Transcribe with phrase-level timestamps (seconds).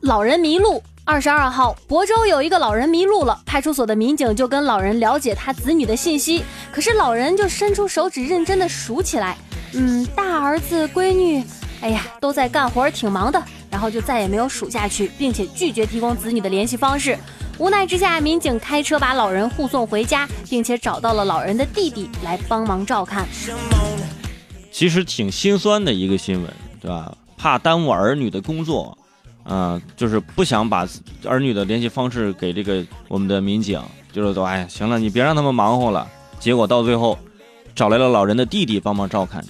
[0.00, 0.82] 老人迷路。
[1.06, 6.42] 二十二号，亳州有一个老人迷路了，派出所的民警就跟老人了解他子女的信息，
[6.72, 9.36] 可是老人就伸出手指认真的数起来，
[9.74, 11.44] 嗯，大儿子、闺女，
[11.82, 17.18] 哎呀，都在干活，挺忙的，然后就再也没有数下去，并且拒绝提供子女的联系方式。
[17.58, 23.28] 无奈之下，民警开车把老人护送回家，并且找到了老人的弟弟来帮忙照看。
[24.72, 27.14] 其实挺心酸的一个新闻，对吧？
[27.36, 28.96] 怕耽误儿女的工作。
[29.44, 30.86] 嗯，就是不想把
[31.24, 33.80] 儿女的联系方式给这个我们的民警，
[34.12, 36.06] 就是说，哎，行了，你别让他们忙活了。
[36.40, 37.18] 结果到最后，
[37.74, 39.44] 找来了老人的弟弟帮忙照看，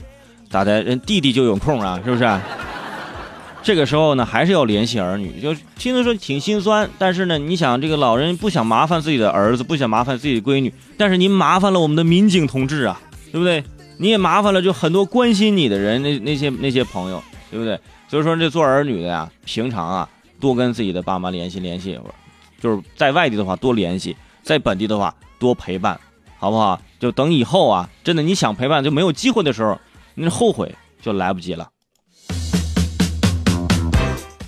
[0.51, 0.83] 咋的？
[0.83, 2.41] 人弟弟就有空啊，是不是？
[3.63, 6.89] 这个时候呢，还是要联系儿女，就听着说挺心酸。
[6.99, 13.01] 但是呢，你想，这个老人不想麻烦自己的儿子，不想麻烦自己的闺女，但是您麻烦了我们的民警同志啊，
[13.33, 13.65] 对不对？
[13.97, 17.23] 你也麻烦了就很多关心你的人，那那些那些朋友，
[17.55, 17.79] 对不对？
[18.09, 20.09] 所以说，这做儿女的呀，平常啊，
[20.41, 21.97] 多跟自己的爸妈联系联系，
[22.61, 26.01] 就是在外地的话多联系，在本地的话多陪伴，
[26.37, 26.83] 好不好？
[26.99, 29.79] 就等以后啊，真的你想陪伴就没有机会的时候，
[30.17, 31.71] 那后悔就来不及了。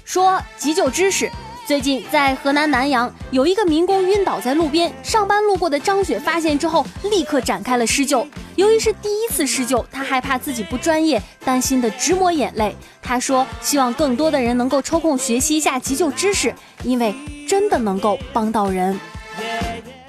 [0.05, 1.31] 说急救知识。
[1.65, 8.27] 最近在河南南阳，有一个民工晕倒在路边，上班路过的张雪发现之后，立刻展开了施救。
[8.57, 12.75] 由于是第一次施救，他害怕自己不专业，担心的直抹眼泪。
[13.03, 17.15] 他说：“希望更多的人能够抽空学习一下急救知识，因为
[17.47, 18.98] 真的能够帮到人。”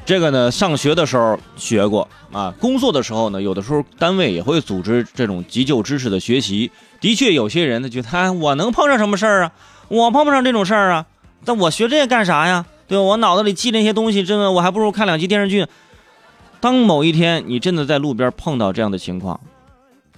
[0.05, 6.71] 这个呢，上学的时候学过啊，工作的时候呢，有的时候单位也会组织这种急救知识的学习。
[7.01, 9.51] 的确，有些人呢觉得，哎，我能碰上什么事儿啊？
[9.89, 11.05] 我碰不上这种事儿啊？
[11.43, 12.65] 但我学这些干啥呀？
[12.87, 13.01] 对吧？
[13.01, 15.67] 我脑子里记那些东西，真的我还不如看两集电视剧。
[16.59, 19.39] 当某一天你真的在路边碰到这样的情况，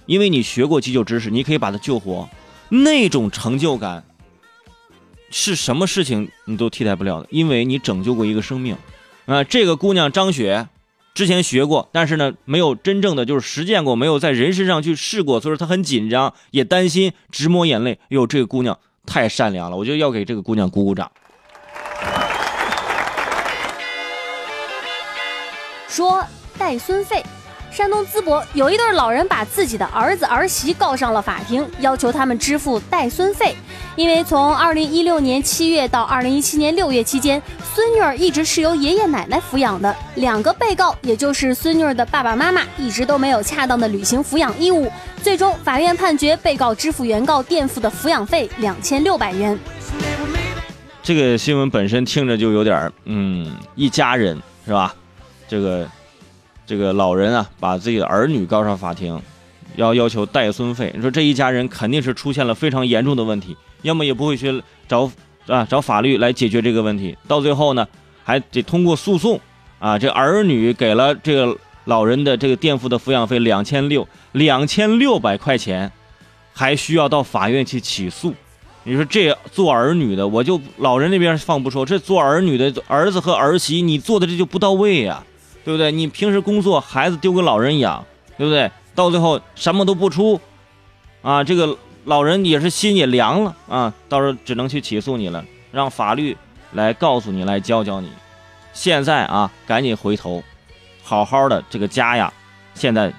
[0.06, 2.28] 因为你学过急救知识，你可以把他救活，
[2.68, 4.04] 那种成就感
[5.30, 8.76] 是什么事情你都替代不了的，因为你拯救过一个生命。
[9.26, 10.68] 啊，这个姑娘张雪
[11.14, 17.98] 之前学过，但是呢，没有真正的就是实践过，没有在人身上去试过，所以说她很紧张，也担心，直抹眼泪。
[18.08, 18.78] 哟，这个姑娘。
[19.06, 21.10] 太善良了，我觉得要给这个姑娘鼓鼓掌。
[25.90, 26.24] 说
[26.56, 27.20] 带孙费，
[27.68, 33.56] 山东淄博有一对老人把自己的儿子儿媳告上了法庭，要求他们支付带孙费，
[33.96, 37.42] 因为从二零一六年七月到二零一七年六月期间，
[37.74, 44.88] 孙女儿一直是由爷爷奶奶抚养的，两个被告也就是孙女儿的爸爸妈妈一直都没有恰当的履行抚养义务。
[45.20, 49.58] 最终，法院判决被告支付原告垫付的抚养费两千六百元。
[51.02, 54.94] 这个新闻本身听着就有点嗯，一家人是吧？
[55.50, 55.88] 这个
[56.64, 59.20] 这个老人啊，把自己的儿女告上法庭，
[59.74, 60.92] 要要求带孙费。
[60.94, 65.10] 你说这一家人肯定是出现了非常严重的问题，要么也不会去找
[65.48, 67.18] 啊找法律来解决这个问题。
[67.26, 67.88] 到最后呢，
[68.22, 69.40] 还得通过诉讼
[69.80, 71.58] 啊，这儿女给了这个。
[71.86, 75.90] 老人的这个垫付的抚养费两千六，两千六百块钱，
[76.52, 78.34] 还需要到法院去起诉。
[78.84, 85.24] 你说这做儿女的，我就老人那边放不说，这做儿女的儿子和儿媳，你做的这就不到位呀，
[85.64, 85.92] 对不对？
[85.92, 88.04] 你平时工作，孩子丢给老人养，
[88.36, 88.70] 对不对？
[88.94, 90.40] 到最后什么都不出，
[91.22, 96.36] 啊，这个老人也是心也凉了啊，到时候只能去起诉你了，让法律
[96.72, 98.10] 来告诉你，来教教你。
[98.72, 100.42] 现在啊，赶紧回头。
[101.02, 102.32] 好好的这个家呀，
[102.74, 103.12] 现在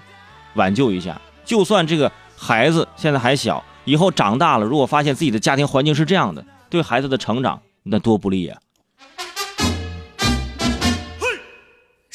[0.54, 1.20] 挽救一下。
[1.44, 8.58] 就算这个孩子现在还小，以后长大了，如果发现自己的家庭环境是这样的，对孩子的成长那多不利呀。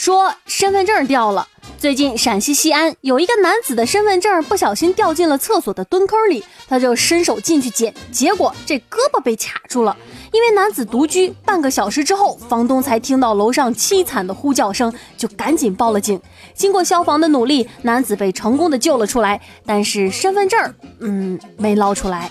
[0.07, 1.49] 说身份证掉了。
[1.81, 9.97] 最近陕西西安有一个男子的身份证不小心掉进了厕所的蹲坑里，他就伸手进去捡，结果这胳膊被卡住了。
[10.33, 16.21] 因为男子独居，半个小时之后，房东才听到楼上凄惨的呼叫声，就赶紧报了警。
[16.55, 22.31] 经过消防的努力，男子被成功的救了出来，但是身份证，嗯，没捞出来。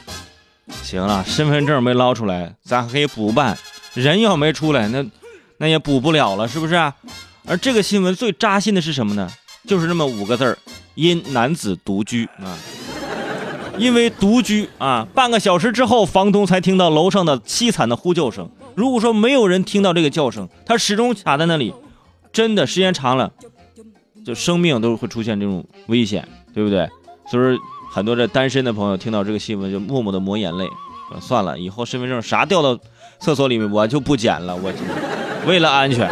[0.82, 3.58] 行了，身份证没捞出来，咱可以补办。
[3.96, 5.06] 人要没出来，那
[5.58, 6.94] 那也补不了了，是不是？
[7.48, 9.30] 而这个新闻最扎心的是什么呢？
[9.68, 10.58] 就是这么五个字儿：
[10.96, 12.58] 因男子独居啊，
[13.78, 18.50] 因为独居啊，半个小时之后，房东才听到楼上的凄惨的呼救声。
[18.76, 21.74] 如果说没有人听到这个叫声，他始终卡在那里，
[22.32, 23.32] 真的时间长了，
[24.26, 26.88] 就生命都会出现这种危险，对不对？
[27.30, 27.60] 所以说，
[27.92, 30.68] 很多这单身的朋友听到这个新闻就默默的抹眼泪。
[31.22, 32.78] 算了，以后身份证啥掉到
[33.20, 34.72] 厕所里面，我就不捡了，我
[35.48, 36.10] 为了安全。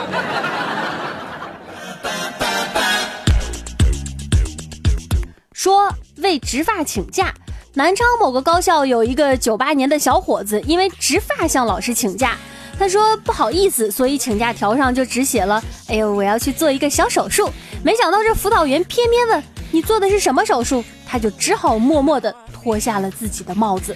[5.63, 7.33] 说为植发请假，
[7.75, 12.35] 南昌某个高校有一个九八年的小伙子，因为植发向老师请假。
[12.77, 17.49] 他说不好意思，所以请假条上就只写了：“哎呦，我要去做一个小手术。”
[17.81, 23.95] 没想到这辅导员偏偏问：“你做的是什么手术？”他就只好默默地脱下了自己的帽子。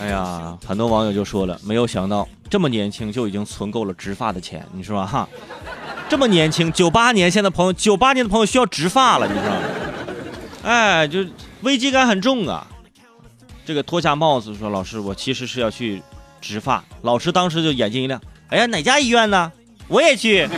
[0.00, 5.28] 哎呀，很多网友就说了，没有想到这么年轻就已经存够了植发的钱，你说哈？
[6.08, 9.58] 这么年轻，九八年现在朋友，九八年的朋友需要植发了，你知道吗？
[10.64, 11.22] 哎，就
[11.60, 12.66] 危机感很重啊。
[13.66, 16.02] 这个脱下帽子说：“老师，我其实是要去
[16.40, 18.18] 植发。”老师当时就眼睛一亮
[18.48, 19.52] ：“哎呀，哪家医院呢？
[19.86, 20.48] 我也去。”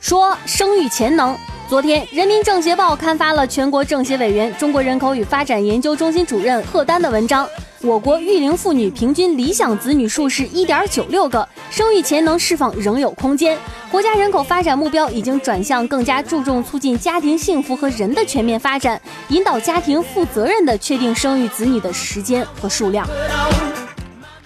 [0.00, 1.36] 说生育潜能。
[1.68, 7.46] 昨天，《人民政协报》刊发了全国政协委员、中国人口与发展研究中心主任贺丹的文章。
[7.82, 13.56] 我国育龄妇女平均理想子女数是一点九六个，生育潜能释放仍有空间。
[13.90, 23.08] 国家人口发展目标已经转向更加注重促进家庭幸福和人的全面发展，引导家庭负责任地确定生育子女的时间和数量。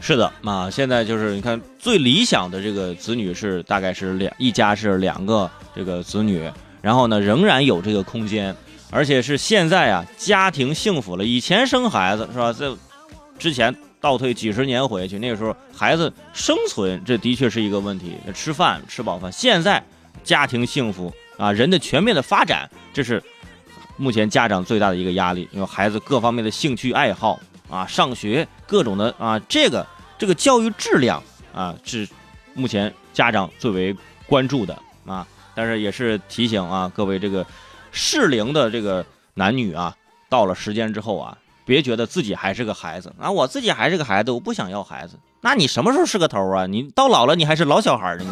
[0.00, 6.48] 是的，啊，现在就是你看最理想的这个子女是大概是两一家是两个这个子女。
[6.80, 8.54] 然后呢，仍然有这个空间，
[8.90, 11.24] 而且是现在啊，家庭幸福了。
[11.24, 12.54] 以前生孩子是吧？
[12.56, 12.76] 这
[13.44, 18.16] 之前倒退几十年回去，那个时候孩子生存，这的确是一个问题。
[18.32, 19.84] 吃饭吃饱饭，现在
[20.22, 23.22] 家庭幸福啊，人的全面的发展，这是
[23.98, 25.46] 目前家长最大的一个压力。
[25.52, 27.38] 因为孩子各方面的兴趣爱好
[27.68, 29.86] 啊，上学各种的啊，这个
[30.16, 32.08] 这个教育质量啊，是
[32.54, 33.94] 目前家长最为
[34.26, 34.74] 关注的
[35.04, 35.26] 啊。
[35.54, 37.46] 但是也是提醒啊，各位这个
[37.92, 39.04] 适龄的这个
[39.34, 39.94] 男女啊，
[40.30, 45.14] 到了时间之后啊，别觉得自己还是个孩子啊，我自己还是个孩子，我不想要孩子。
[45.40, 46.66] 那你什么时候是个头啊？
[46.66, 48.24] 你到老了你还是老小孩呢？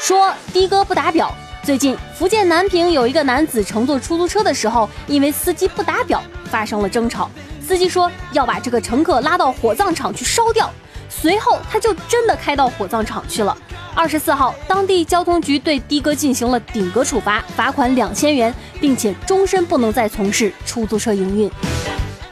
[0.00, 1.34] 说的哥不打表。
[1.62, 7.28] 最近福建南平有一个男子乘坐出租车的时候，因为司机不打表发生了争吵，
[7.60, 10.70] 司机说要把这个乘客拉到火葬场去烧掉。
[11.08, 13.56] 随后，他就真的开到火葬场去了。
[13.96, 21.50] 二十四号，当地交通局对的哥进行了顶格处罚，罚款两千元，并且终身不能再从事出租车营运。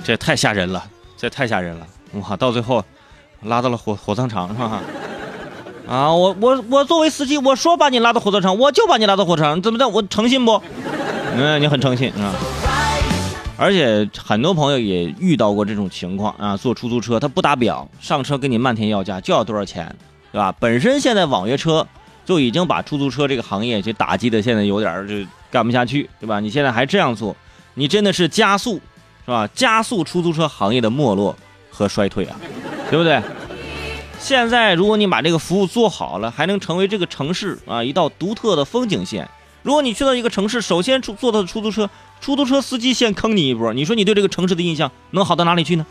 [0.05, 0.85] 这也太吓人了，
[1.17, 1.87] 这太吓人了！
[2.13, 2.85] 哇，到最后
[3.45, 4.83] 拉到了火火葬场是吧？
[5.89, 9.89] 啊，我我我作为司机，我说把你拉到火葬场，我就把你拉到火葬场，怎么的？
[9.89, 10.61] 我诚信不？
[11.35, 12.35] 嗯，你很诚信啊。
[13.57, 19.95] 而且很多朋友也遇到过这种情况啊，坐出租车他不打表，上车跟你漫天要价，就要多少钱，
[20.35, 20.53] 对吧？
[20.59, 21.87] 本身现在网约车
[22.27, 25.15] 就已经把出租车这个行业就打击的现在有点儿就
[25.49, 26.41] 干不下去，对吧？
[26.41, 27.37] 你现在还这样做，
[27.75, 28.81] 你真的是加速，
[29.25, 29.49] 是吧？
[29.55, 31.37] 加速出租车行业的没落
[31.71, 32.37] 和衰退啊，
[32.91, 33.23] 对不对？
[34.19, 39.29] 现在如果你把这个服务做好了，还能成为这个城市啊一道独特的风景线。
[39.63, 41.89] 如果你去到一个城市，首先出坐的出租车。
[42.21, 45.85] 出租车司机先坑你一波，你说你对这个城市的印象能好到哪里去呢？